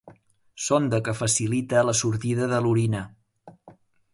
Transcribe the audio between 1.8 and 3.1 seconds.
la sortida de l'orina.